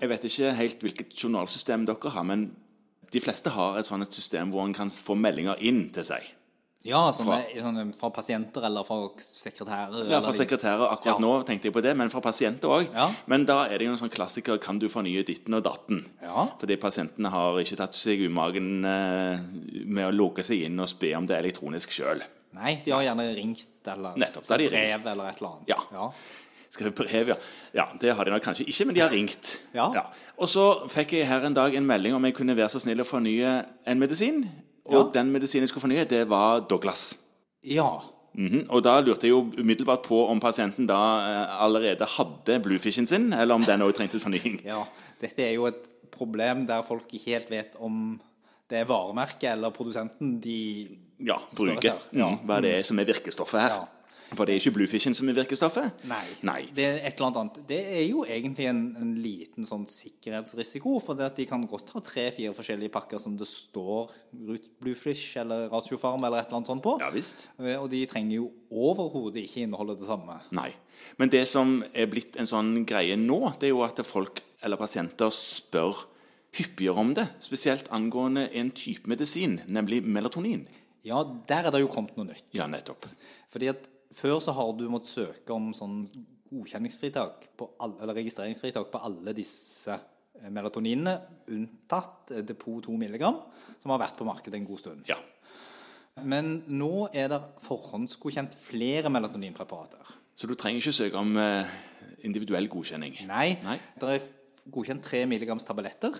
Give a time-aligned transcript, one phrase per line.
[0.00, 2.48] Jeg vet ikke helt hvilket journalsystem dere har, men
[3.10, 6.34] de fleste har et sånt et system hvor en kan få meldinger inn til seg.
[6.86, 10.06] Ja, sånne, sånne fra pasienter eller fra sekretærer.
[10.08, 11.24] Ja, fra sekretærer akkurat Ja.
[11.24, 12.86] nå tenkte jeg på det, men fra pasienter òg.
[12.94, 13.08] Ja.
[13.26, 16.04] Men da er det jo en sånn klassiker Kan du fornye ditten og datten?
[16.22, 16.46] Ja.
[16.60, 19.38] Fordi pasientene har ikke tatt seg umaken eh,
[19.84, 22.22] med å lukke seg inn og spe om det elektronisk sjøl.
[22.54, 25.06] Nei, de har gjerne ringt eller Nettopp, da har de brev ringt.
[25.12, 25.68] eller et eller annet.
[25.68, 26.12] Ja.
[26.68, 26.74] Ja.
[26.74, 27.36] Skrevet brev, ja.
[27.74, 27.84] ja.
[28.00, 29.54] Det har de nok kanskje ikke, men de har ringt.
[29.74, 29.86] Ja.
[30.36, 33.00] Og så fikk jeg her en dag en melding om jeg kunne være så snill
[33.00, 33.54] å fornye
[33.88, 34.42] en medisin.
[34.88, 35.02] Og Ja.
[35.20, 37.16] den medisinen jeg skulle fornye, det var Douglas.
[37.64, 37.88] Ja.
[38.38, 43.06] Mhm, Og da lurte jeg jo umiddelbart på om pasienten da eh, allerede hadde bluefishen
[43.08, 44.60] sin, eller om den òg trengte fornying.
[44.72, 44.84] ja.
[45.20, 48.18] Dette er jo et problem der folk ikke helt vet om
[48.68, 51.96] det er varemerket eller produsenten de Ja, bruker.
[52.12, 52.28] Ja.
[52.30, 53.68] Mm, hva det er som er virkestoffet her.
[53.80, 53.86] Ja.
[54.36, 56.02] For det er ikke bluefishen som er virkestoffet.
[56.10, 56.24] Nei.
[56.44, 56.58] Nei.
[56.76, 57.60] Det er et eller annet.
[57.68, 61.94] Det er jo egentlig en, en liten sånn sikkerhetsrisiko, for det at de kan godt
[61.94, 64.12] ha tre-fire forskjellige pakker som det står
[64.50, 66.98] Root Bluefish eller Ratiofarm eller et eller annet sånt på.
[67.00, 67.46] Ja visst.
[67.62, 70.36] Eh, Og de trenger jo overhodet ikke inneholde det samme.
[70.52, 70.68] Nei.
[71.16, 74.76] Men det som er blitt en sånn greie nå, det er jo at folk eller
[74.80, 76.04] pasienter spør
[76.58, 77.28] hyppigere om det.
[77.44, 80.66] Spesielt angående en type medisin, nemlig melatonin.
[81.06, 82.44] Ja, der er det jo kommet noe nytt.
[82.56, 83.06] Ja, nettopp.
[83.52, 86.02] Fordi at før så har du måttet søke om sånn
[86.48, 91.16] godkjenningsfritak på alle, eller registreringsfritak på alle disse eh, melatoninene,
[91.52, 93.24] unntatt eh, Depot 2 mg,
[93.82, 95.04] som har vært på markedet en god stund.
[95.10, 95.18] Ja.
[96.24, 100.14] Men nå er det forhåndsgodkjent flere melatoninpreparater.
[100.38, 101.68] Så du trenger ikke søke om eh,
[102.26, 103.20] individuell godkjenning.
[103.28, 103.76] Nei, Nei.
[104.00, 104.26] det er
[104.72, 106.16] godkjent 3 mg tabletter.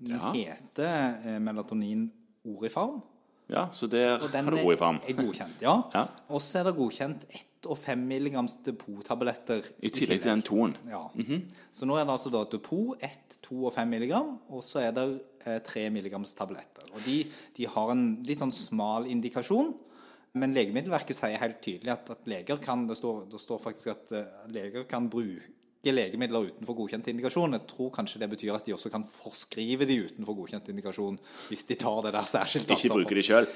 [0.00, 0.32] Den Ja.
[0.32, 2.06] heter melatonin
[2.48, 3.02] Orifarm.
[3.50, 5.00] Ja, så der har du ro fram.
[5.08, 5.76] er godkjent, ja.
[5.96, 6.06] Ja.
[6.30, 9.66] Og så er det godkjent 1 og 5 mg depottabletter.
[9.84, 10.76] I tillegg til den toen.
[10.88, 11.02] Ja.
[11.74, 14.14] Så nå er det altså da depot 1, 2 og 5 mg,
[14.48, 15.06] og så er det
[15.44, 16.88] eh, 3 mg tabletter.
[16.94, 17.20] Og de,
[17.58, 19.74] de har en litt sånn smal indikasjon,
[20.40, 24.12] men Legemiddelverket sier helt tydelig at, at leger kan det står, det står faktisk at
[24.14, 25.50] eh, leger kan bruke
[25.88, 27.56] legemidler utenfor godkjent indikasjon.
[27.56, 31.16] Jeg tror kanskje det betyr at de også kan forskrive de utenfor godkjent indikasjon
[31.48, 32.68] hvis de tar det der særskilt.
[32.68, 32.98] Ikke altså.
[32.98, 33.48] bruke de sjøl.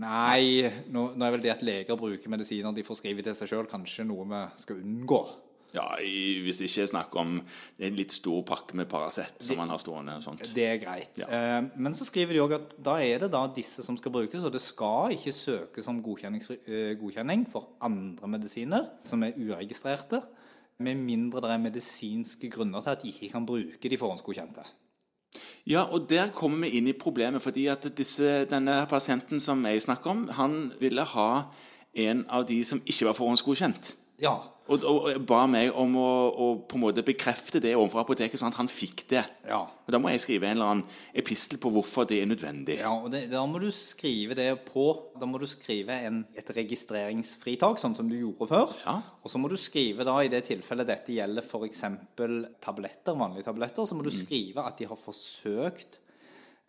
[0.00, 3.70] Nei, nå, nå er vel det at leger bruker medisiner de forskriver til seg sjøl,
[3.70, 5.22] kanskje noe vi skal unngå.
[5.70, 9.70] Ja, i, hvis ikke jeg snakker om en litt stor pakke med Paracet som man
[9.70, 10.42] har stående og sånt.
[10.54, 11.14] Det er greit.
[11.20, 11.28] Ja.
[11.30, 14.42] Eh, men så skriver de òg at da er det da disse som skal brukes,
[14.42, 20.24] og det skal ikke søkes om eh, godkjenning for andre medisiner som er uregistrerte,
[20.80, 24.64] med mindre det er medisinske grunner til at de ikke kan bruke de forhåndsgodkjente.
[25.68, 29.82] Ja, og der kommer vi inn i problemet, fordi at disse, denne pasienten som jeg
[29.82, 31.30] snakker om, han ville ha
[31.94, 33.94] en av de som ikke var forhåndsgodkjent.
[34.22, 34.34] Ja.
[34.70, 38.38] Og, og, og ba meg om å, å på en måte bekrefte det overfor apoteket,
[38.38, 39.24] sånn at han fikk det.
[39.48, 39.64] Ja.
[39.66, 42.78] Og Da må jeg skrive en eller annen epistel på hvorfor det er nødvendig.
[42.78, 44.84] Ja, og det, Da må du skrive det på
[45.18, 48.76] Da må du skrive en, et registreringsfritak, sånn som du gjorde før.
[48.84, 49.00] Ja.
[49.24, 51.82] Og så må du skrive da, i det tilfellet dette gjelder f.eks.
[52.62, 55.98] tabletter, vanlige tabletter, så må du skrive at de har forsøkt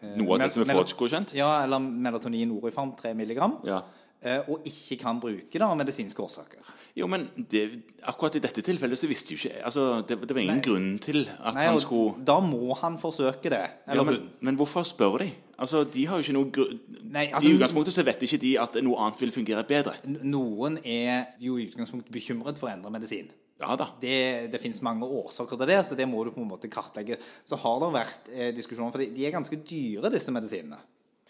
[0.00, 1.34] Noe av det som er forhåndsgodkjent.
[1.36, 3.58] Ja, eller melatonin orifarm 3 milligram.
[3.68, 3.82] Ja.
[4.22, 6.76] Eh, Og ikke kan bruke det av medisinske årsaker.
[6.98, 7.62] Jo, men det,
[8.02, 11.20] akkurat i dette tilfellet så visste jo ikke altså, det, det var ingen grunn til
[11.38, 13.62] at Nei, han skulle Da må han forsøke det.
[13.86, 14.30] ja, men, hun.
[14.40, 15.28] men hvorfor spør de?
[15.60, 16.80] Altså, De har jo ikke noe grunn
[17.14, 19.94] Nei, altså- I utgangspunktet så vet ikke de at noe annet vil fungere bedre.
[20.26, 23.30] Noen er jo i utgangspunktet bekymret for å endre medisin.
[23.60, 23.90] Ja da.
[24.00, 27.18] Det, det finnes mange årsaker til det, så det må du på en måte kartlegge.
[27.44, 30.78] Så har det vært eh, diskusjoner, for de, de er ganske dyre, disse medisinene.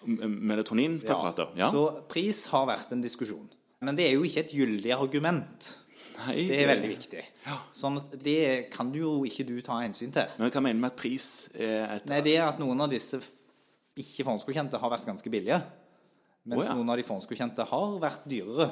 [0.06, 1.52] Melatoninpreparater.
[1.58, 1.70] Ja.
[1.72, 3.48] Så pris har vært en diskusjon.
[3.84, 5.70] Men det er jo ikke et gyldig argument.
[6.20, 7.22] Nei, Det er veldig viktig.
[7.76, 8.40] Sånn at det
[8.74, 10.28] kan jo ikke du ta hensyn til.
[10.36, 12.92] Men hva mener du med at pris er et Nei, det er at noen av
[12.92, 13.20] disse
[14.00, 15.60] ikke forhåndsgodkjente har vært ganske billige.
[16.48, 16.76] Mens oh, ja.
[16.76, 18.68] noen av de forhåndsgodkjente har vært dyrere.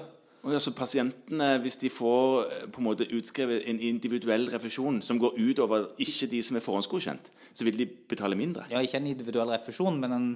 [0.47, 5.19] Og så Pasientene, hvis de får eh, på en måte utskrevet en individuell refusjon som
[5.20, 8.69] går utover ikke de som er forhåndsgodkjent, så vil de betale mindre?
[8.70, 10.29] Ja, ikke en individuell refusjon, men en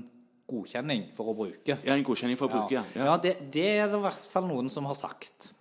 [0.49, 1.79] godkjenning for å bruke.
[1.85, 2.85] Ja, en godkjenning for å bruke, ja.
[2.95, 5.53] ja det, det er det i hvert fall noen som har sagt.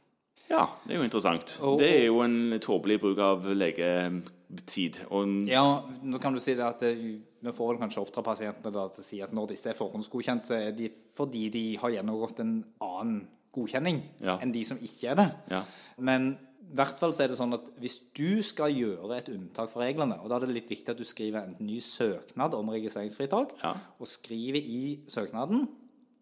[0.52, 1.54] Ja, det er jo interessant.
[1.64, 5.00] Og- Det er jo en tåpelig bruk av legetid.
[5.12, 5.64] Og Ja,
[6.04, 6.96] nå kan du si det at det,
[7.42, 10.44] vi får vel kanskje oppdra pasientene da til å si at når disse er forhåndsgodkjent,
[10.46, 14.38] så er de fordi de har gjennomgått en annen godkjenning Ja.
[14.42, 15.30] enn de som ikke er det.
[15.52, 15.64] Ja.
[15.98, 16.38] Men
[16.72, 19.84] i hvert fall så er det sånn at hvis du skal gjøre et unntak fra
[19.84, 23.58] reglene, og da er det litt viktig at du skriver en ny søknad om registreringsfritak,
[23.64, 23.74] Ja.
[24.00, 25.68] og skriver i søknaden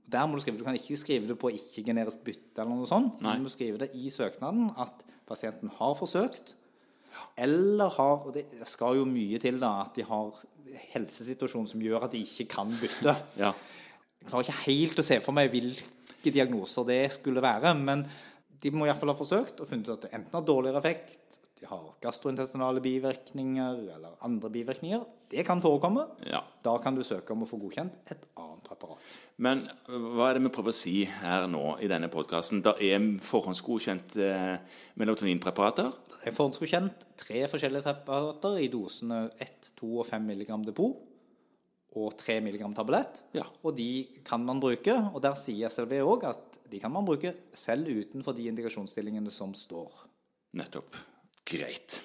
[0.09, 3.21] der må Du skrive, du kan ikke skrive det på ikke-generisk bytte, eller noe sånt.
[3.21, 3.35] Nei.
[3.37, 6.55] Du må skrive det i søknaden at pasienten har forsøkt,
[7.37, 10.31] Eller har Og det skal jo mye til, da, at de har
[10.93, 13.15] helsesituasjon som gjør at de ikke kan bytte.
[13.37, 13.51] Ja.
[14.19, 18.05] Jeg klarer ikke helt å se for meg hvilke diagnoser det skulle være, men
[18.63, 21.17] de må iallfall ha forsøkt og funnet at det enten har dårligere effekt,
[21.59, 25.01] de har gastrointestinale bivirkninger eller andre bivirkninger.
[25.29, 26.05] Det kan forekomme.
[26.31, 26.39] Ja.
[26.63, 29.17] Da kan du søke om å få godkjent et annet preparat.
[29.43, 32.63] Men hva er det vi prøver å si her nå i denne podkasten?
[32.63, 35.91] Det er forhåndsgodkjente eh, melatoninpreparater.
[36.15, 41.08] Det er forhåndsgodkjent tre forskjellige preparater i dosene 1, 2 og 5 mg depot
[41.97, 43.23] og 3 mg tablett.
[43.33, 43.45] Ja.
[43.65, 47.33] Og de kan man bruke, og der sier SLV òg at de kan man bruke
[47.57, 49.89] selv utenfor de indikasjonsstillingene som står.
[50.59, 50.97] Nettopp.
[51.49, 52.01] Greit.